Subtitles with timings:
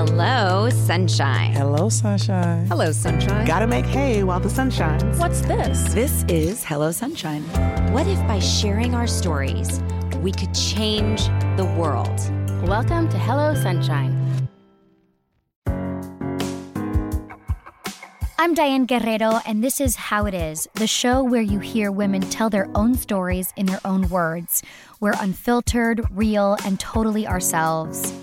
[0.00, 1.52] Hello, sunshine.
[1.52, 2.64] Hello, sunshine.
[2.68, 3.44] Hello, sunshine.
[3.44, 5.18] Gotta make hay while the sun shines.
[5.18, 5.92] What's this?
[5.92, 7.42] This is Hello Sunshine.
[7.92, 9.78] What if by sharing our stories,
[10.22, 11.26] we could change
[11.58, 12.18] the world?
[12.66, 14.48] Welcome to Hello Sunshine.
[18.38, 22.22] I'm Diane Guerrero, and this is How It Is, the show where you hear women
[22.22, 24.62] tell their own stories in their own words.
[24.98, 28.14] We're unfiltered, real, and totally ourselves.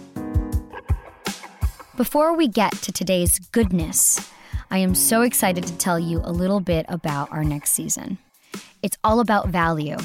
[1.98, 4.32] Before we get to today's goodness,
[4.70, 8.20] I am so excited to tell you a little bit about our next season.
[8.84, 9.98] It's all about value.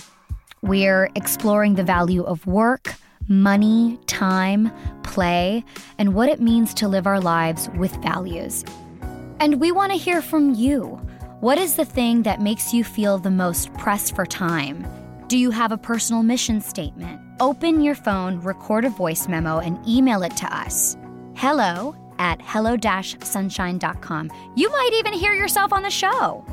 [0.62, 2.94] We're exploring the value of work,
[3.28, 5.66] money, time, play,
[5.98, 8.64] and what it means to live our lives with values.
[9.38, 10.98] And we want to hear from you.
[11.40, 14.86] What is the thing that makes you feel the most pressed for time?
[15.26, 17.20] Do you have a personal mission statement?
[17.38, 20.96] Open your phone, record a voice memo, and email it to us.
[21.34, 22.76] Hello at hello
[23.22, 24.30] sunshine.com.
[24.54, 26.44] You might even hear yourself on the show.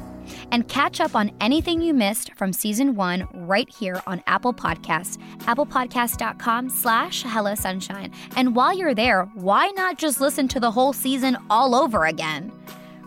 [0.52, 5.18] And catch up on anything you missed from season one right here on Apple Podcasts,
[5.40, 8.12] applepodcast.com slash hello sunshine.
[8.36, 12.52] And while you're there, why not just listen to the whole season all over again?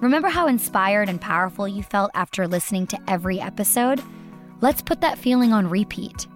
[0.01, 4.03] Remember how inspired and powerful you felt after listening to every episode?
[4.61, 6.27] Let's put that feeling on repeat.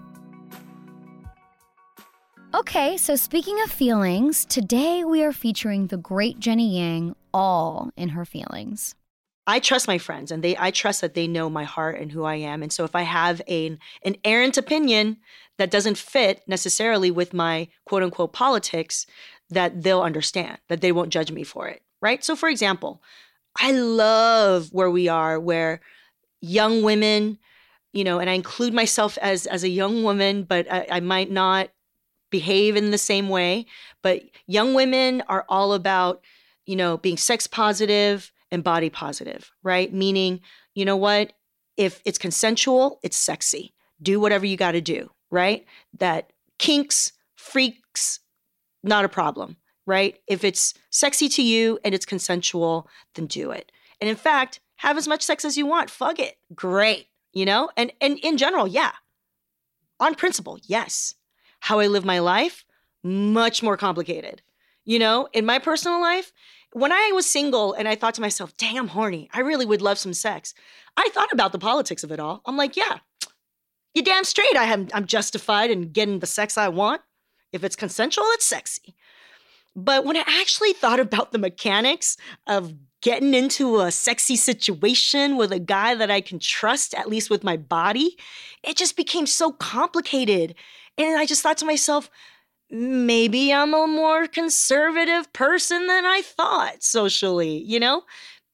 [2.56, 8.08] Okay, so speaking of feelings, today we are featuring the great Jenny Yang all in
[8.08, 8.94] her feelings.
[9.46, 12.24] I trust my friends and they I trust that they know my heart and who
[12.24, 12.62] I am.
[12.62, 15.18] And so if I have an an errant opinion
[15.58, 19.06] that doesn't fit necessarily with my quote unquote politics,
[19.50, 21.82] that they'll understand, that they won't judge me for it.
[22.00, 22.24] Right?
[22.24, 23.02] So for example,
[23.60, 25.82] I love where we are, where
[26.40, 27.38] young women,
[27.92, 31.30] you know, and I include myself as as a young woman, but I, I might
[31.30, 31.68] not
[32.30, 33.66] behave in the same way.
[34.02, 36.22] But young women are all about,
[36.64, 39.92] you know, being sex positive and body positive, right?
[39.92, 40.40] Meaning,
[40.74, 41.32] you know what?
[41.76, 43.74] If it's consensual, it's sexy.
[44.02, 45.64] Do whatever you got to do, right?
[45.98, 48.20] That kinks, freaks,
[48.82, 50.18] not a problem right?
[50.26, 53.72] If it's sexy to you and it's consensual, then do it.
[54.00, 55.88] And in fact, have as much sex as you want.
[55.88, 56.36] Fuck it.
[56.54, 57.06] Great.
[57.32, 57.70] You know?
[57.76, 58.92] And and in general, yeah.
[59.98, 61.14] On principle, yes.
[61.60, 62.64] How I live my life,
[63.02, 64.42] much more complicated.
[64.84, 66.32] You know, in my personal life,
[66.72, 69.28] when I was single and I thought to myself, dang, I'm horny.
[69.32, 70.54] I really would love some sex.
[70.96, 72.42] I thought about the politics of it all.
[72.46, 72.98] I'm like, yeah,
[73.94, 74.56] you damn straight.
[74.56, 77.00] I am I'm justified in getting the sex I want.
[77.52, 78.94] If it's consensual, it's sexy.
[79.74, 85.52] But when I actually thought about the mechanics of getting into a sexy situation with
[85.52, 88.16] a guy that I can trust, at least with my body,
[88.62, 90.54] it just became so complicated.
[90.98, 92.10] And I just thought to myself,
[92.70, 98.02] maybe I'm a more conservative person than I thought socially, you know?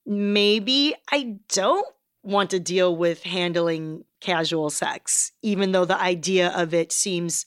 [0.04, 1.86] Maybe I don't
[2.22, 7.46] want to deal with handling casual sex, even though the idea of it seems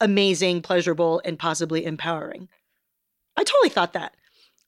[0.00, 2.48] amazing, pleasurable, and possibly empowering.
[3.36, 4.14] I totally thought that.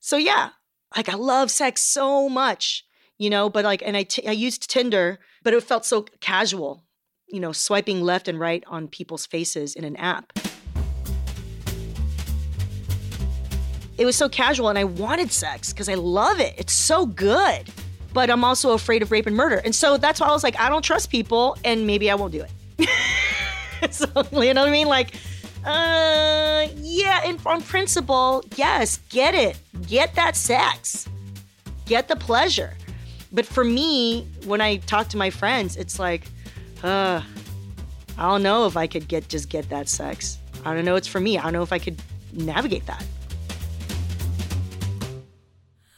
[0.00, 0.50] So yeah,
[0.97, 2.84] like I love sex so much,
[3.19, 6.84] you know, but like, and I, t- I used Tinder, but it felt so casual,
[7.28, 10.33] you know, swiping left and right on people's faces in an app.
[13.99, 16.55] It was so casual and I wanted sex because I love it.
[16.56, 17.69] It's so good.
[18.15, 19.56] But I'm also afraid of rape and murder.
[19.56, 22.33] And so that's why I was like, I don't trust people and maybe I won't
[22.33, 22.44] do
[22.78, 22.89] it.
[23.91, 24.89] so, you know what I mean?
[24.89, 25.15] Like,
[25.65, 29.59] uh, yeah, and on principle, yes, get it.
[29.87, 31.09] Get that sex.
[31.84, 32.75] Get the pleasure.
[33.33, 36.31] But for me, when I talk to my friends, it's like,
[36.83, 37.22] uh,
[38.16, 40.39] I don't know if I could get just get that sex.
[40.65, 41.39] I don't know it's for me.
[41.39, 42.00] I don't know if I could
[42.33, 43.05] navigate that.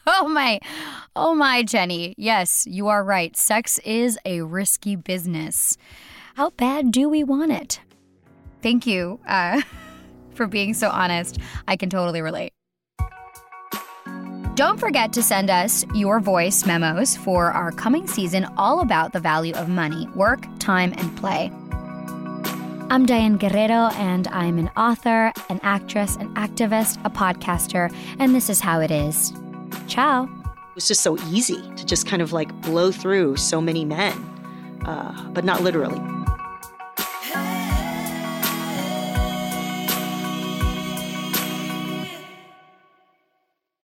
[0.07, 0.61] Oh my.
[1.17, 2.15] Oh my, Jenny.
[2.17, 3.37] Yes, you are right.
[3.37, 5.77] Sex is a risky business.
[6.35, 7.81] How bad do we want it?
[8.63, 9.63] Thank you uh,
[10.35, 11.39] for being so honest.
[11.67, 12.53] I can totally relate.
[14.55, 19.21] Don't forget to send us your voice memos for our coming season all about the
[19.21, 21.53] value of money, work, time, and play.
[22.91, 28.51] I'm Diane Guerrero, and I'm an author, an actress, an activist, a podcaster, and this
[28.51, 29.33] is how it is.
[29.87, 30.25] Ciao.
[30.25, 34.13] It was just so easy to just kind of like blow through so many men,
[34.85, 36.01] uh, but not literally.